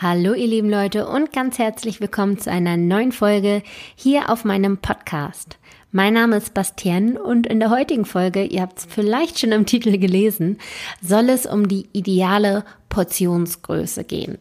[0.00, 3.64] Hallo ihr lieben Leute und ganz herzlich willkommen zu einer neuen Folge
[3.96, 5.58] hier auf meinem Podcast.
[5.90, 9.66] Mein Name ist Bastien und in der heutigen Folge, ihr habt es vielleicht schon im
[9.66, 10.58] Titel gelesen,
[11.02, 14.38] soll es um die ideale Portionsgröße gehen.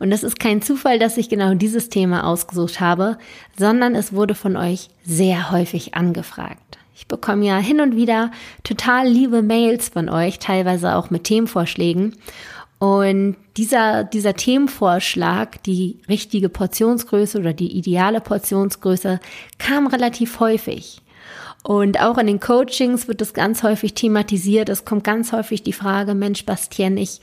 [0.00, 3.18] Und es ist kein Zufall, dass ich genau dieses Thema ausgesucht habe,
[3.56, 6.78] sondern es wurde von euch sehr häufig angefragt.
[6.96, 8.32] Ich bekomme ja hin und wieder
[8.64, 12.16] total liebe Mails von euch, teilweise auch mit Themenvorschlägen.
[12.78, 19.18] Und dieser, dieser Themenvorschlag, die richtige Portionsgröße oder die ideale Portionsgröße,
[19.58, 21.00] kam relativ häufig.
[21.64, 24.68] Und auch in den Coachings wird es ganz häufig thematisiert.
[24.68, 27.20] Es kommt ganz häufig die Frage, Mensch, Bastien, ich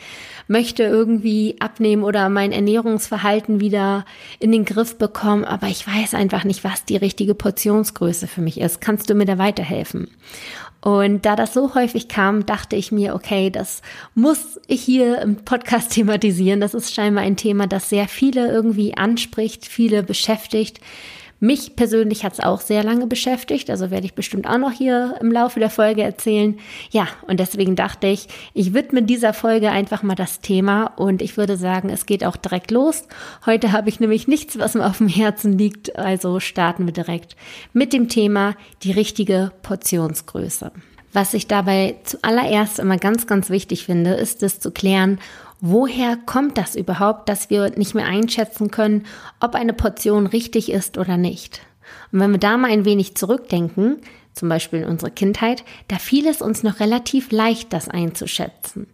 [0.48, 4.06] möchte irgendwie abnehmen oder mein Ernährungsverhalten wieder
[4.40, 8.60] in den Griff bekommen, aber ich weiß einfach nicht, was die richtige Portionsgröße für mich
[8.60, 8.82] ist.
[8.82, 10.10] Kannst du mir da weiterhelfen?
[10.82, 13.82] Und da das so häufig kam, dachte ich mir, okay, das
[14.14, 16.60] muss ich hier im Podcast thematisieren.
[16.60, 20.80] Das ist scheinbar ein Thema, das sehr viele irgendwie anspricht, viele beschäftigt.
[21.46, 25.14] Mich persönlich hat es auch sehr lange beschäftigt, also werde ich bestimmt auch noch hier
[25.22, 26.58] im Laufe der Folge erzählen.
[26.90, 31.38] Ja, und deswegen dachte ich, ich widme dieser Folge einfach mal das Thema und ich
[31.38, 33.04] würde sagen, es geht auch direkt los.
[33.46, 37.36] Heute habe ich nämlich nichts, was mir auf dem Herzen liegt, also starten wir direkt
[37.74, 40.72] mit dem Thema die richtige Portionsgröße.
[41.14, 45.20] Was ich dabei zuallererst immer ganz, ganz wichtig finde, ist es zu klären,
[45.68, 49.06] woher kommt das überhaupt, dass wir nicht mehr einschätzen können,
[49.40, 51.62] ob eine Portion richtig ist oder nicht.
[52.12, 53.98] Und wenn wir da mal ein wenig zurückdenken,
[54.34, 58.88] zum Beispiel in unsere Kindheit, da fiel es uns noch relativ leicht, das einzuschätzen.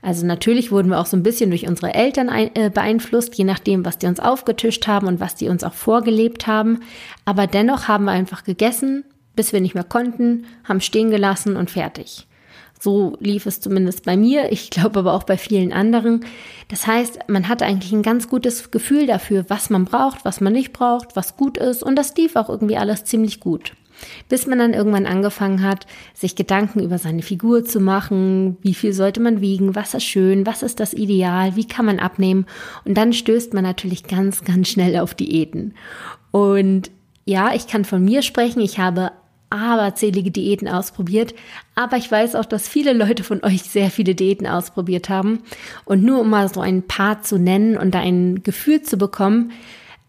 [0.00, 3.84] Also natürlich wurden wir auch so ein bisschen durch unsere Eltern äh, beeinflusst, je nachdem,
[3.84, 6.80] was die uns aufgetischt haben und was die uns auch vorgelebt haben.
[7.24, 9.04] Aber dennoch haben wir einfach gegessen,
[9.36, 12.26] bis wir nicht mehr konnten, haben stehen gelassen und fertig.
[12.84, 16.26] So lief es zumindest bei mir, ich glaube aber auch bei vielen anderen.
[16.68, 20.52] Das heißt, man hatte eigentlich ein ganz gutes Gefühl dafür, was man braucht, was man
[20.52, 23.72] nicht braucht, was gut ist und das lief auch irgendwie alles ziemlich gut.
[24.28, 28.92] Bis man dann irgendwann angefangen hat, sich Gedanken über seine Figur zu machen, wie viel
[28.92, 32.44] sollte man wiegen, was ist schön, was ist das Ideal, wie kann man abnehmen
[32.84, 35.72] und dann stößt man natürlich ganz, ganz schnell auf Diäten.
[36.32, 36.90] Und
[37.24, 39.10] ja, ich kann von mir sprechen, ich habe
[39.54, 41.34] aberzählige Diäten ausprobiert,
[41.74, 45.40] aber ich weiß auch, dass viele Leute von euch sehr viele Diäten ausprobiert haben.
[45.84, 49.52] Und nur um mal so ein paar zu nennen und da ein Gefühl zu bekommen,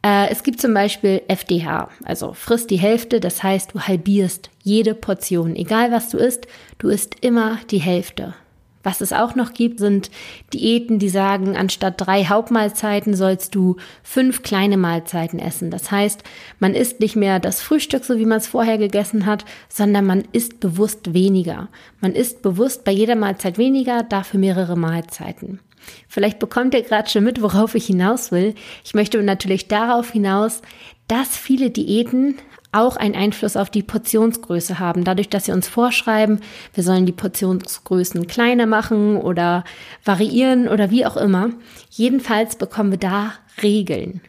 [0.06, 4.94] äh, es gibt zum Beispiel FDH, also frisst die Hälfte, das heißt, du halbierst jede
[4.94, 5.56] Portion.
[5.56, 8.36] Egal was du isst, du isst immer die Hälfte.
[8.86, 10.12] Was es auch noch gibt, sind
[10.54, 15.72] Diäten, die sagen, anstatt drei Hauptmahlzeiten sollst du fünf kleine Mahlzeiten essen.
[15.72, 16.24] Das heißt,
[16.60, 20.24] man isst nicht mehr das Frühstück, so wie man es vorher gegessen hat, sondern man
[20.34, 21.70] isst bewusst weniger.
[22.00, 25.62] Man isst bewusst bei jeder Mahlzeit weniger, dafür mehrere Mahlzeiten.
[26.08, 28.54] Vielleicht bekommt ihr gerade schon mit, worauf ich hinaus will.
[28.84, 30.62] Ich möchte natürlich darauf hinaus,
[31.08, 32.36] dass viele Diäten
[32.76, 35.04] auch einen Einfluss auf die Portionsgröße haben.
[35.04, 36.40] Dadurch, dass sie uns vorschreiben,
[36.74, 39.64] wir sollen die Portionsgrößen kleiner machen oder
[40.04, 41.50] variieren oder wie auch immer.
[41.90, 44.22] Jedenfalls bekommen wir da Regeln.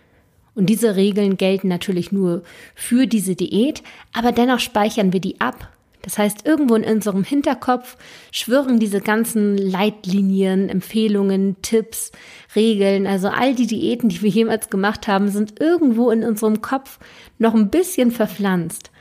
[0.54, 2.42] Und diese Regeln gelten natürlich nur
[2.74, 3.82] für diese Diät,
[4.14, 5.68] aber dennoch speichern wir die ab
[6.06, 7.96] das heißt, irgendwo in unserem Hinterkopf
[8.30, 12.12] schwirren diese ganzen Leitlinien, Empfehlungen, Tipps,
[12.54, 17.00] Regeln, also all die Diäten, die wir jemals gemacht haben, sind irgendwo in unserem Kopf
[17.38, 18.92] noch ein bisschen verpflanzt.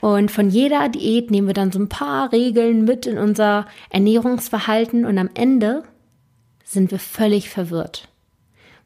[0.00, 5.04] Und von jeder Diät nehmen wir dann so ein paar Regeln mit in unser Ernährungsverhalten
[5.04, 5.82] und am Ende
[6.62, 8.11] sind wir völlig verwirrt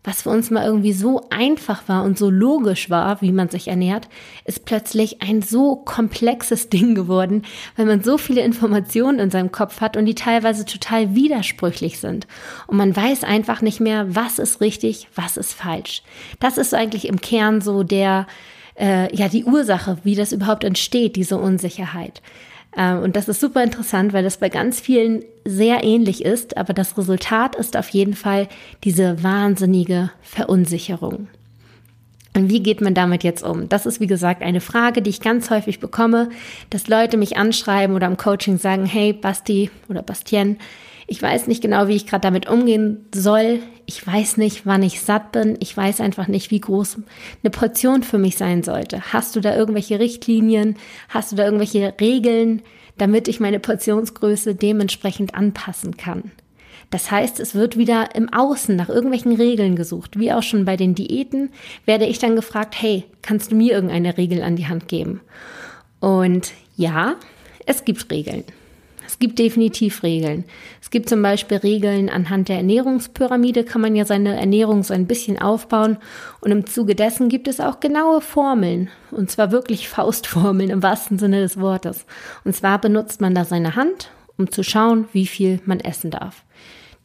[0.07, 3.67] was für uns mal irgendwie so einfach war und so logisch war, wie man sich
[3.67, 4.09] ernährt,
[4.45, 7.43] ist plötzlich ein so komplexes Ding geworden,
[7.77, 12.29] weil man so viele Informationen in seinem Kopf hat und die teilweise total widersprüchlich sind.
[12.69, 16.03] Und man weiß einfach nicht mehr, was ist richtig, was ist falsch.
[16.39, 18.29] Das ist eigentlich im Kern so der,
[18.79, 22.23] äh, ja, die Ursache, wie das überhaupt entsteht, diese Unsicherheit.
[22.77, 26.73] Ähm, und das ist super interessant, weil das bei ganz vielen sehr ähnlich ist, aber
[26.73, 28.49] das Resultat ist auf jeden Fall
[28.85, 31.29] diese wahnsinnige Verunsicherung.
[32.35, 33.71] Und wie geht man damit jetzt um?
[33.71, 36.29] Das ist, wie gesagt, eine Frage, die ich ganz häufig bekomme,
[36.69, 40.59] dass Leute mich anschreiben oder im Coaching sagen, hey, Basti oder Bastien,
[41.07, 43.61] ich weiß nicht genau, wie ich gerade damit umgehen soll.
[43.87, 45.57] Ich weiß nicht, wann ich satt bin.
[45.61, 46.99] Ich weiß einfach nicht, wie groß
[47.43, 49.13] eine Portion für mich sein sollte.
[49.13, 50.77] Hast du da irgendwelche Richtlinien?
[51.09, 52.63] Hast du da irgendwelche Regeln,
[52.99, 56.33] damit ich meine Portionsgröße dementsprechend anpassen kann?
[56.91, 60.19] Das heißt, es wird wieder im Außen nach irgendwelchen Regeln gesucht.
[60.19, 61.51] Wie auch schon bei den Diäten
[61.85, 65.21] werde ich dann gefragt, hey, kannst du mir irgendeine Regel an die Hand geben?
[66.01, 67.15] Und ja,
[67.65, 68.45] es gibt Regeln.
[69.17, 70.45] Es gibt definitiv Regeln.
[70.83, 75.07] Es gibt zum Beispiel Regeln anhand der Ernährungspyramide, kann man ja seine Ernährung so ein
[75.07, 75.97] bisschen aufbauen.
[76.43, 78.91] Und im Zuge dessen gibt es auch genaue Formeln.
[79.13, 82.05] Und zwar wirklich Faustformeln im wahrsten Sinne des Wortes.
[82.45, 86.45] Und zwar benutzt man da seine Hand, um zu schauen, wie viel man essen darf.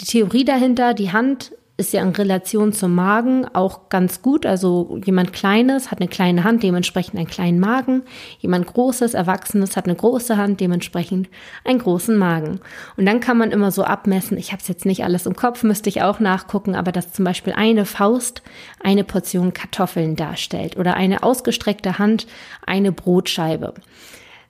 [0.01, 4.45] Die Theorie dahinter, die Hand ist ja in Relation zum Magen auch ganz gut.
[4.45, 8.03] Also jemand Kleines hat eine kleine Hand, dementsprechend einen kleinen Magen.
[8.39, 11.27] Jemand Großes, Erwachsenes hat eine große Hand, dementsprechend
[11.65, 12.61] einen großen Magen.
[12.97, 15.63] Und dann kann man immer so abmessen, ich habe es jetzt nicht alles im Kopf,
[15.63, 18.43] müsste ich auch nachgucken, aber dass zum Beispiel eine Faust
[18.79, 22.27] eine Portion Kartoffeln darstellt oder eine ausgestreckte Hand
[22.65, 23.73] eine Brotscheibe.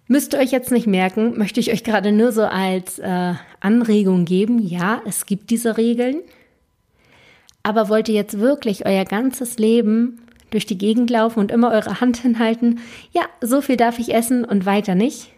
[0.08, 4.26] Müsst ihr euch jetzt nicht merken, möchte ich euch gerade nur so als äh, Anregung
[4.26, 4.60] geben.
[4.60, 6.18] Ja, es gibt diese Regeln.
[7.64, 12.02] Aber wollt ihr jetzt wirklich euer ganzes Leben durch die Gegend laufen und immer eure
[12.02, 12.80] Hand hinhalten?
[13.12, 15.30] Ja, so viel darf ich essen und weiter nicht.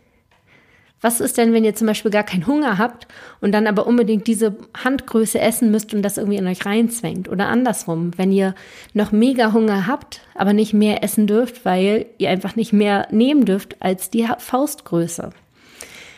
[1.04, 3.10] Was ist denn, wenn ihr zum Beispiel gar keinen Hunger habt
[3.42, 4.56] und dann aber unbedingt diese
[4.86, 7.28] Handgröße essen müsst und das irgendwie in euch reinzwängt?
[7.28, 8.56] Oder andersrum, wenn ihr
[8.94, 13.44] noch mega Hunger habt, aber nicht mehr essen dürft, weil ihr einfach nicht mehr nehmen
[13.44, 15.32] dürft als die Faustgröße.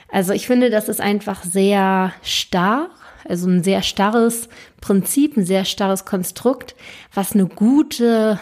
[0.10, 2.92] Also ich finde, das ist einfach sehr starr
[3.28, 4.50] also ein sehr starres
[4.82, 6.76] Prinzip, ein sehr starres Konstrukt,
[7.14, 8.40] was eine gute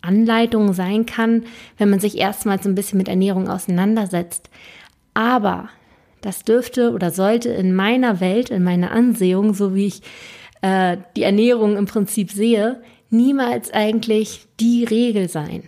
[0.00, 1.44] Anleitung sein kann,
[1.78, 4.50] wenn man sich erstmals ein bisschen mit Ernährung auseinandersetzt.
[5.14, 5.68] Aber
[6.20, 10.02] das dürfte oder sollte in meiner Welt, in meiner Ansehung, so wie ich
[10.62, 15.62] äh, die Ernährung im Prinzip sehe, niemals eigentlich die Regel sein.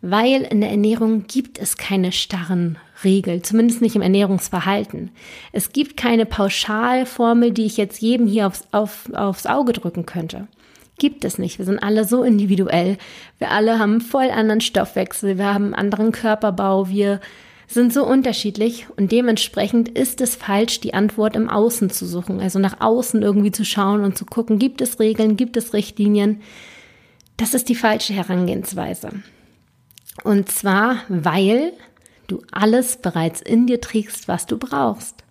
[0.00, 5.10] Weil in der Ernährung gibt es keine starren Regel, zumindest nicht im Ernährungsverhalten.
[5.52, 10.48] Es gibt keine Pauschalformel, die ich jetzt jedem hier aufs, auf, aufs Auge drücken könnte.
[10.98, 11.58] Gibt es nicht.
[11.58, 12.98] Wir sind alle so individuell.
[13.38, 17.20] Wir alle haben voll anderen Stoffwechsel, wir haben einen anderen Körperbau, wir
[17.66, 22.58] sind so unterschiedlich und dementsprechend ist es falsch, die Antwort im Außen zu suchen, also
[22.58, 26.42] nach außen irgendwie zu schauen und zu gucken, gibt es Regeln, gibt es Richtlinien.
[27.36, 29.10] Das ist die falsche Herangehensweise.
[30.22, 31.72] Und zwar, weil
[32.26, 35.24] du alles bereits in dir trägst, was du brauchst.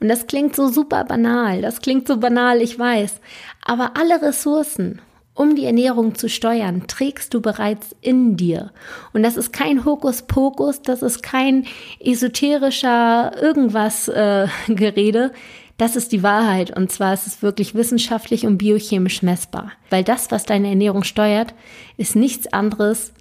[0.00, 3.20] Und das klingt so super banal, das klingt so banal, ich weiß,
[3.64, 5.00] aber alle Ressourcen,
[5.34, 8.72] um die Ernährung zu steuern, trägst du bereits in dir.
[9.12, 11.66] Und das ist kein Hokuspokus, das ist kein
[12.00, 15.32] esoterischer irgendwas äh, Gerede.
[15.76, 16.76] Das ist die Wahrheit.
[16.76, 19.70] Und zwar ist es wirklich wissenschaftlich und biochemisch messbar.
[19.90, 21.54] Weil das, was deine Ernährung steuert,
[21.96, 23.12] ist nichts anderes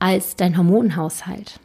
[0.00, 1.60] als dein Hormonhaushalt.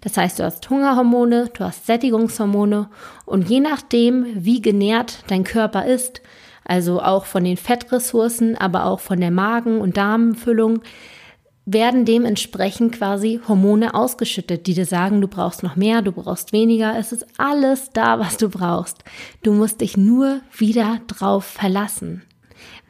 [0.00, 2.88] Das heißt, du hast Hungerhormone, du hast Sättigungshormone
[3.26, 6.22] und je nachdem, wie genährt dein Körper ist,
[6.64, 10.82] also auch von den Fettressourcen, aber auch von der Magen- und Darmfüllung,
[11.70, 16.98] werden dementsprechend quasi Hormone ausgeschüttet, die dir sagen, du brauchst noch mehr, du brauchst weniger.
[16.98, 19.04] Es ist alles da, was du brauchst.
[19.42, 22.22] Du musst dich nur wieder drauf verlassen.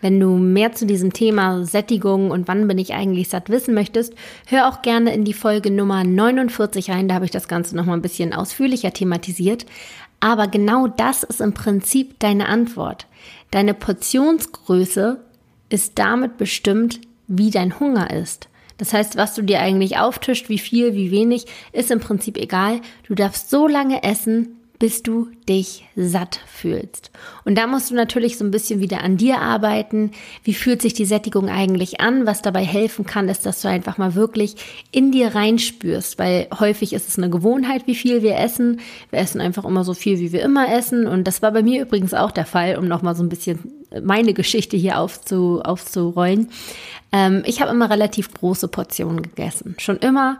[0.00, 4.14] Wenn du mehr zu diesem Thema Sättigung und wann bin ich eigentlich satt wissen möchtest,
[4.46, 7.08] hör auch gerne in die Folge Nummer 49 rein.
[7.08, 9.66] Da habe ich das Ganze nochmal ein bisschen ausführlicher thematisiert.
[10.20, 13.06] Aber genau das ist im Prinzip deine Antwort.
[13.50, 15.20] Deine Portionsgröße
[15.68, 18.48] ist damit bestimmt, wie dein Hunger ist.
[18.78, 22.80] Das heißt, was du dir eigentlich auftischt, wie viel, wie wenig, ist im Prinzip egal.
[23.06, 27.10] Du darfst so lange essen, bis du dich satt fühlst.
[27.44, 30.12] Und da musst du natürlich so ein bisschen wieder an dir arbeiten.
[30.44, 32.26] Wie fühlt sich die Sättigung eigentlich an?
[32.26, 34.56] Was dabei helfen kann, ist, dass du einfach mal wirklich
[34.92, 38.80] in dir reinspürst, weil häufig ist es eine Gewohnheit, wie viel wir essen.
[39.10, 41.06] Wir essen einfach immer so viel, wie wir immer essen.
[41.06, 44.34] Und das war bei mir übrigens auch der Fall, um nochmal so ein bisschen meine
[44.34, 46.50] Geschichte hier aufzu, aufzurollen.
[47.12, 49.76] Ähm, ich habe immer relativ große Portionen gegessen.
[49.78, 50.38] Schon immer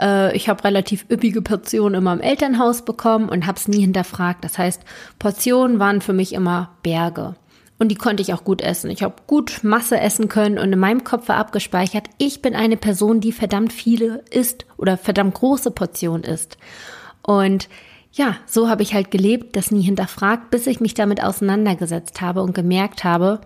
[0.00, 4.44] äh, ich habe relativ üppige Portionen in meinem Elternhaus bekommen und habe es nie hinterfragt.
[4.44, 4.82] Das heißt,
[5.18, 7.34] Portionen waren für mich immer Berge.
[7.78, 8.90] Und die konnte ich auch gut essen.
[8.90, 12.76] Ich habe gut Masse essen können und in meinem Kopf war abgespeichert, ich bin eine
[12.76, 16.56] Person, die verdammt viele isst oder verdammt große Portionen isst.
[17.22, 17.68] Und
[18.14, 22.42] ja, so habe ich halt gelebt, das nie hinterfragt, bis ich mich damit auseinandergesetzt habe
[22.42, 23.40] und gemerkt habe,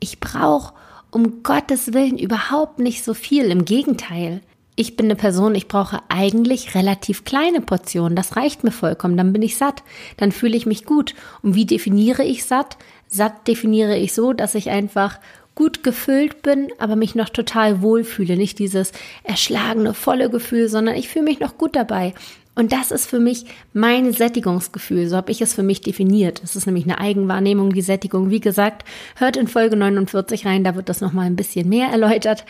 [0.00, 0.72] ich brauche
[1.10, 3.50] um Gottes Willen überhaupt nicht so viel.
[3.50, 4.40] Im Gegenteil,
[4.74, 8.16] ich bin eine Person, ich brauche eigentlich relativ kleine Portionen.
[8.16, 9.16] Das reicht mir vollkommen.
[9.18, 9.82] Dann bin ich satt.
[10.16, 11.14] Dann fühle ich mich gut.
[11.42, 12.76] Und wie definiere ich satt?
[13.08, 15.18] Satt definiere ich so, dass ich einfach
[15.54, 18.36] gut gefüllt bin, aber mich noch total wohlfühle.
[18.36, 18.92] Nicht dieses
[19.24, 22.12] erschlagene, volle Gefühl, sondern ich fühle mich noch gut dabei.
[22.56, 23.44] Und das ist für mich
[23.74, 25.08] mein Sättigungsgefühl.
[25.08, 26.40] So habe ich es für mich definiert.
[26.42, 28.30] Es ist nämlich eine Eigenwahrnehmung, die Sättigung.
[28.30, 28.84] Wie gesagt,
[29.16, 32.46] hört in Folge 49 rein, da wird das nochmal ein bisschen mehr erläutert.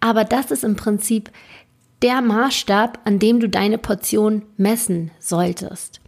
[0.00, 1.30] Aber das ist im Prinzip
[2.00, 6.00] der Maßstab, an dem du deine Portion messen solltest.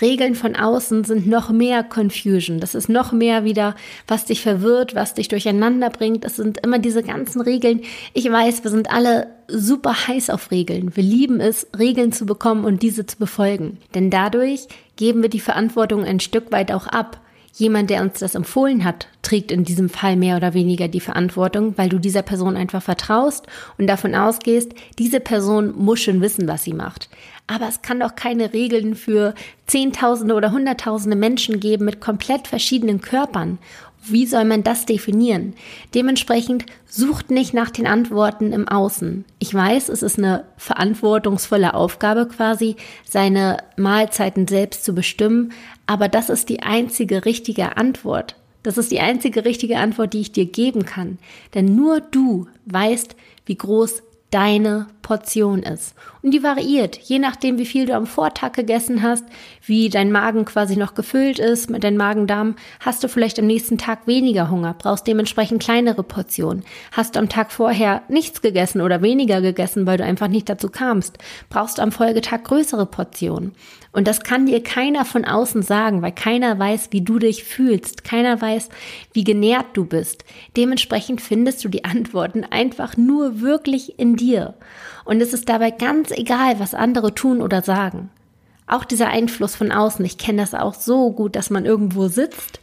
[0.00, 2.60] Regeln von außen sind noch mehr Confusion.
[2.60, 3.74] Das ist noch mehr wieder,
[4.06, 6.24] was dich verwirrt, was dich durcheinander bringt.
[6.24, 7.82] Es sind immer diese ganzen Regeln.
[8.14, 10.94] Ich weiß, wir sind alle super heiß auf Regeln.
[10.94, 13.78] Wir lieben es, Regeln zu bekommen und diese zu befolgen.
[13.94, 17.20] Denn dadurch geben wir die Verantwortung ein Stück weit auch ab.
[17.54, 21.76] Jemand, der uns das empfohlen hat, trägt in diesem Fall mehr oder weniger die Verantwortung,
[21.76, 26.62] weil du dieser Person einfach vertraust und davon ausgehst, diese Person muss schon wissen, was
[26.62, 27.08] sie macht.
[27.48, 29.34] Aber es kann doch keine Regeln für
[29.66, 33.58] Zehntausende oder Hunderttausende Menschen geben mit komplett verschiedenen Körpern.
[34.04, 35.54] Wie soll man das definieren?
[35.94, 39.24] Dementsprechend sucht nicht nach den Antworten im Außen.
[39.38, 42.76] Ich weiß, es ist eine verantwortungsvolle Aufgabe quasi,
[43.08, 45.52] seine Mahlzeiten selbst zu bestimmen,
[45.86, 48.36] aber das ist die einzige richtige Antwort.
[48.62, 51.18] Das ist die einzige richtige Antwort, die ich dir geben kann.
[51.54, 55.94] Denn nur du weißt, wie groß deine Portion ist.
[56.22, 59.24] Und die variiert, je nachdem, wie viel du am Vortag gegessen hast,
[59.64, 63.78] wie dein Magen quasi noch gefüllt ist mit deinem Magen-Darm, hast du vielleicht am nächsten
[63.78, 66.64] Tag weniger Hunger, brauchst dementsprechend kleinere Portionen.
[66.92, 70.68] Hast du am Tag vorher nichts gegessen oder weniger gegessen, weil du einfach nicht dazu
[70.68, 71.16] kamst,
[71.48, 73.52] brauchst du am Folgetag größere Portionen.
[73.98, 78.04] Und das kann dir keiner von außen sagen, weil keiner weiß, wie du dich fühlst.
[78.04, 78.68] Keiner weiß,
[79.12, 80.24] wie genährt du bist.
[80.56, 84.54] Dementsprechend findest du die Antworten einfach nur wirklich in dir.
[85.04, 88.08] Und es ist dabei ganz egal, was andere tun oder sagen.
[88.68, 92.60] Auch dieser Einfluss von außen, ich kenne das auch so gut, dass man irgendwo sitzt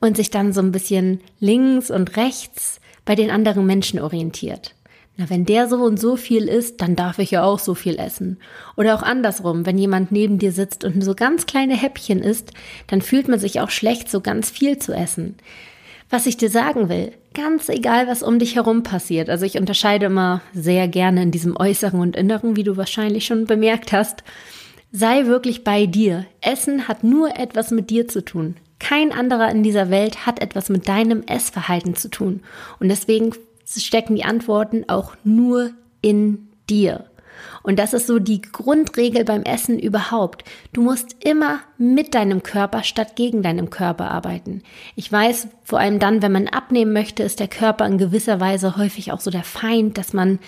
[0.00, 4.74] und sich dann so ein bisschen links und rechts bei den anderen Menschen orientiert.
[5.20, 7.98] Na, wenn der so und so viel isst, dann darf ich ja auch so viel
[7.98, 8.38] essen.
[8.74, 12.52] Oder auch andersrum, wenn jemand neben dir sitzt und so ganz kleine Häppchen isst,
[12.86, 15.36] dann fühlt man sich auch schlecht, so ganz viel zu essen.
[16.08, 19.28] Was ich dir sagen will, ganz egal, was um dich herum passiert.
[19.28, 23.44] Also ich unterscheide immer sehr gerne in diesem Äußeren und Inneren, wie du wahrscheinlich schon
[23.44, 24.24] bemerkt hast.
[24.90, 26.24] Sei wirklich bei dir.
[26.40, 28.56] Essen hat nur etwas mit dir zu tun.
[28.78, 32.40] Kein anderer in dieser Welt hat etwas mit deinem Essverhalten zu tun.
[32.78, 33.34] Und deswegen
[33.78, 37.04] stecken die Antworten auch nur in dir.
[37.62, 40.44] Und das ist so die Grundregel beim Essen überhaupt.
[40.72, 44.62] Du musst immer mit deinem Körper statt gegen deinem Körper arbeiten.
[44.96, 48.76] Ich weiß, vor allem dann, wenn man abnehmen möchte, ist der Körper in gewisser Weise
[48.76, 50.40] häufig auch so der Feind, dass man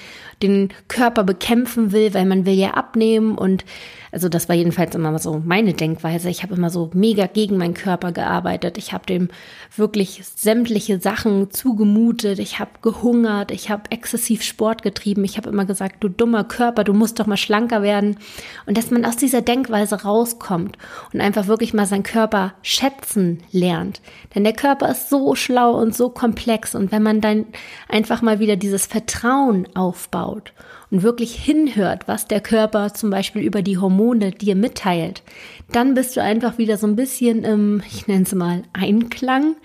[0.42, 3.64] den Körper bekämpfen will, weil man will ja abnehmen und
[4.12, 6.28] also das war jedenfalls immer so meine Denkweise.
[6.28, 8.76] Ich habe immer so mega gegen meinen Körper gearbeitet.
[8.76, 9.28] Ich habe dem
[9.74, 12.38] wirklich sämtliche Sachen zugemutet.
[12.38, 13.50] Ich habe gehungert.
[13.50, 15.24] Ich habe exzessiv Sport getrieben.
[15.24, 18.18] Ich habe immer gesagt, du dummer Körper, du musst doch mal schlanker werden.
[18.66, 20.76] Und dass man aus dieser Denkweise rauskommt
[21.14, 24.00] und einfach wirklich mal seinen Körper schätzen lernt.
[24.34, 26.74] Denn der Körper ist so schlau und so komplex.
[26.74, 27.46] Und wenn man dann
[27.88, 30.52] einfach mal wieder dieses Vertrauen aufbaut
[30.90, 35.22] und wirklich hinhört, was der Körper zum Beispiel über die Hormone dir mitteilt,
[35.70, 39.56] dann bist du einfach wieder so ein bisschen im, ich nenne es mal, Einklang.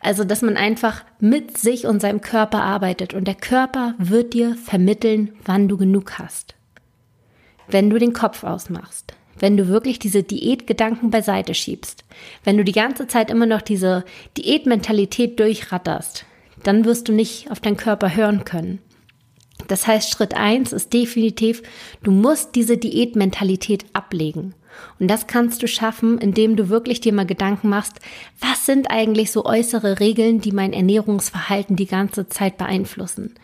[0.00, 4.54] Also, dass man einfach mit sich und seinem Körper arbeitet und der Körper wird dir
[4.54, 6.54] vermitteln, wann du genug hast.
[7.68, 12.04] Wenn du den Kopf ausmachst, wenn du wirklich diese Diätgedanken beiseite schiebst,
[12.44, 14.04] wenn du die ganze Zeit immer noch diese
[14.36, 16.24] Diätmentalität durchratterst,
[16.62, 18.80] dann wirst du nicht auf deinen Körper hören können.
[19.68, 21.62] Das heißt, Schritt eins ist definitiv,
[22.02, 24.54] du musst diese Diätmentalität ablegen.
[24.98, 27.98] Und das kannst du schaffen, indem du wirklich dir mal Gedanken machst,
[28.40, 33.34] was sind eigentlich so äußere Regeln, die mein Ernährungsverhalten die ganze Zeit beeinflussen?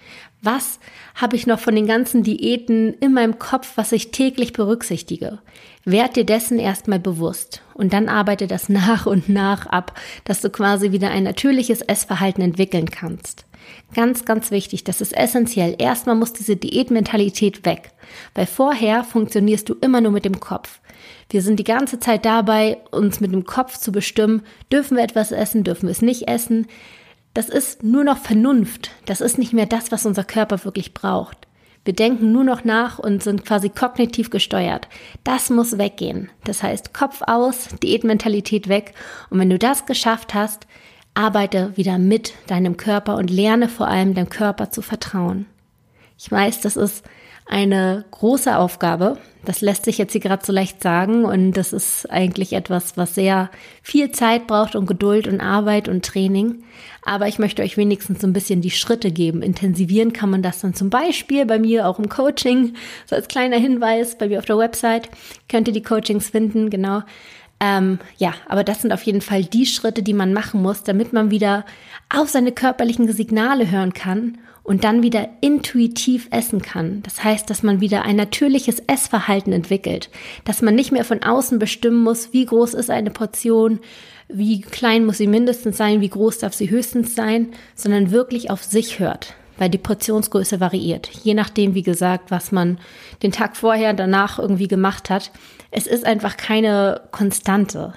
[0.44, 0.80] Was
[1.14, 5.38] habe ich noch von den ganzen Diäten in meinem Kopf, was ich täglich berücksichtige?
[5.84, 10.50] Werd dir dessen erstmal bewusst und dann arbeite das nach und nach ab, dass du
[10.50, 13.46] quasi wieder ein natürliches Essverhalten entwickeln kannst.
[13.94, 15.76] Ganz, ganz wichtig, das ist essentiell.
[15.78, 17.92] Erstmal muss diese Diätmentalität weg,
[18.34, 20.80] weil vorher funktionierst du immer nur mit dem Kopf.
[21.30, 25.30] Wir sind die ganze Zeit dabei, uns mit dem Kopf zu bestimmen, dürfen wir etwas
[25.30, 26.66] essen, dürfen wir es nicht essen.
[27.34, 28.90] Das ist nur noch Vernunft.
[29.06, 31.46] Das ist nicht mehr das, was unser Körper wirklich braucht.
[31.84, 34.88] Wir denken nur noch nach und sind quasi kognitiv gesteuert.
[35.24, 36.30] Das muss weggehen.
[36.44, 38.94] Das heißt, Kopf aus, Diätmentalität weg.
[39.30, 40.66] Und wenn du das geschafft hast,
[41.14, 45.46] Arbeite wieder mit deinem Körper und lerne vor allem deinem Körper zu vertrauen.
[46.25, 47.02] Ich weiß, das ist
[47.47, 49.19] eine große Aufgabe.
[49.45, 53.17] Das lässt sich jetzt hier gerade so leicht sagen und das ist eigentlich etwas, was
[53.17, 53.50] sehr
[53.83, 56.62] viel Zeit braucht und Geduld und Arbeit und Training.
[57.05, 59.43] Aber ich möchte euch wenigstens so ein bisschen die Schritte geben.
[59.43, 62.76] Intensivieren kann man das dann zum Beispiel bei mir auch im Coaching.
[63.07, 65.11] So als kleiner Hinweis, bei mir auf der Website
[65.49, 67.02] könnt ihr die Coachings finden, genau.
[67.59, 71.12] Ähm, ja, aber das sind auf jeden Fall die Schritte, die man machen muss, damit
[71.12, 71.64] man wieder
[72.14, 77.02] auf seine körperlichen Signale hören kann und dann wieder intuitiv essen kann.
[77.02, 80.11] Das heißt, dass man wieder ein natürliches Essverhalten entwickelt,
[80.45, 83.81] dass man nicht mehr von außen bestimmen muss, wie groß ist eine Portion,
[84.28, 88.62] wie klein muss sie mindestens sein, wie groß darf sie höchstens sein, sondern wirklich auf
[88.62, 92.78] sich hört, weil die Portionsgröße variiert, je nachdem, wie gesagt, was man
[93.23, 95.33] den Tag vorher, danach irgendwie gemacht hat.
[95.71, 97.95] Es ist einfach keine Konstante,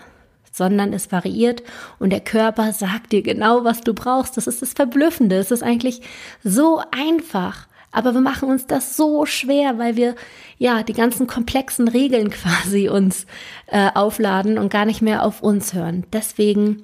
[0.56, 1.64] sondern es variiert
[2.00, 4.38] und der Körper sagt dir genau, was du brauchst.
[4.38, 5.36] Das ist das Verblüffende.
[5.36, 6.02] Es ist eigentlich
[6.44, 7.68] so einfach.
[7.92, 10.16] Aber wir machen uns das so schwer, weil wir
[10.58, 13.26] ja die ganzen komplexen Regeln quasi uns
[13.68, 16.06] äh, aufladen und gar nicht mehr auf uns hören.
[16.14, 16.84] Deswegen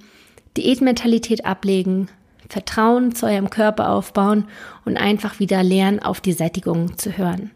[0.57, 2.09] Diätmentalität ablegen,
[2.49, 4.45] Vertrauen zu eurem Körper aufbauen
[4.83, 7.51] und einfach wieder lernen, auf die Sättigung zu hören.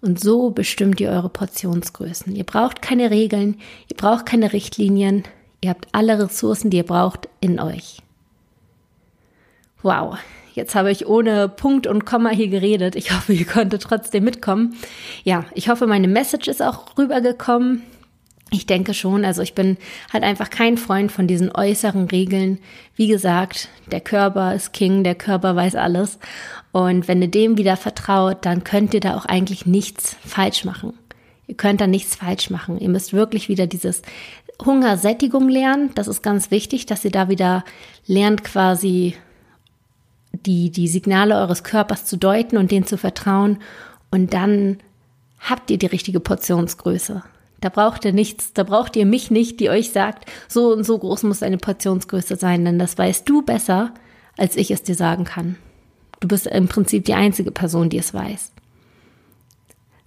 [0.00, 2.34] Und so bestimmt ihr eure Portionsgrößen.
[2.34, 3.56] Ihr braucht keine Regeln,
[3.88, 5.22] ihr braucht keine Richtlinien,
[5.64, 8.02] Ihr habt alle Ressourcen, die ihr braucht, in euch.
[9.80, 10.18] Wow,
[10.52, 12.96] jetzt habe ich ohne Punkt und Komma hier geredet.
[12.96, 14.76] Ich hoffe, ihr konntet trotzdem mitkommen.
[15.22, 17.82] Ja, ich hoffe, meine Message ist auch rübergekommen.
[18.50, 19.78] Ich denke schon, also ich bin
[20.12, 22.58] halt einfach kein Freund von diesen äußeren Regeln.
[22.94, 26.18] Wie gesagt, der Körper ist King, der Körper weiß alles.
[26.72, 30.92] Und wenn ihr dem wieder vertraut, dann könnt ihr da auch eigentlich nichts falsch machen.
[31.46, 32.78] Ihr könnt da nichts falsch machen.
[32.78, 34.02] Ihr müsst wirklich wieder dieses
[34.64, 35.90] Hungersättigung lernen.
[35.94, 37.64] Das ist ganz wichtig, dass ihr da wieder
[38.06, 39.14] lernt, quasi
[40.32, 43.58] die, die Signale eures Körpers zu deuten und denen zu vertrauen.
[44.10, 44.78] Und dann
[45.40, 47.22] habt ihr die richtige Portionsgröße.
[47.60, 50.98] Da braucht ihr nichts, da braucht ihr mich nicht, die euch sagt, so und so
[50.98, 53.94] groß muss eine Portionsgröße sein, denn das weißt du besser,
[54.36, 55.56] als ich es dir sagen kann.
[56.20, 58.52] Du bist im Prinzip die einzige Person, die es weiß.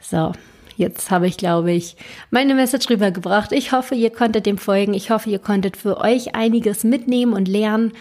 [0.02, 0.34] So,
[0.78, 1.98] Jetzt habe ich, glaube ich,
[2.30, 3.52] meine Message rübergebracht.
[3.52, 4.94] Ich hoffe, ihr konntet dem folgen.
[4.94, 7.94] Ich hoffe, ihr konntet für euch einiges mitnehmen und lernen.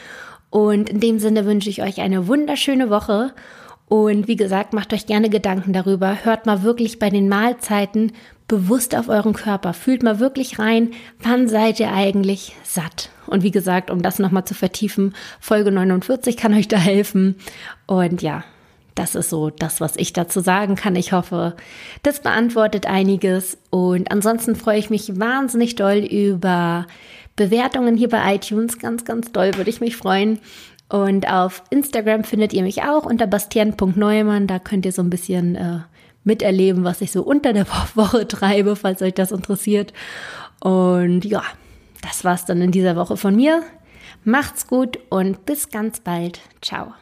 [0.50, 3.32] Und in dem Sinne wünsche ich euch eine wunderschöne Woche.
[3.88, 6.18] Und wie gesagt, macht euch gerne Gedanken darüber.
[6.24, 8.12] Hört mal wirklich bei den Mahlzeiten
[8.46, 9.72] bewusst auf euren Körper.
[9.72, 10.90] Fühlt mal wirklich rein,
[11.20, 13.08] wann seid ihr eigentlich satt?
[13.26, 17.36] Und wie gesagt, um das nochmal zu vertiefen, Folge 49 kann euch da helfen.
[17.86, 18.44] Und ja,
[18.96, 20.96] das ist so das, was ich dazu sagen kann.
[20.96, 21.54] Ich hoffe,
[22.02, 23.58] das beantwortet einiges.
[23.70, 26.86] Und ansonsten freue ich mich wahnsinnig doll über
[27.36, 28.78] Bewertungen hier bei iTunes.
[28.78, 30.40] Ganz, ganz doll würde ich mich freuen.
[30.88, 34.46] Und auf Instagram findet ihr mich auch unter bastian.neumann.
[34.46, 35.80] Da könnt ihr so ein bisschen äh,
[36.24, 39.92] miterleben, was ich so unter der Woche treibe, falls euch das interessiert.
[40.60, 41.42] Und ja,
[42.00, 43.62] das war's dann in dieser Woche von mir.
[44.24, 46.40] Macht's gut und bis ganz bald.
[46.62, 46.94] Ciao.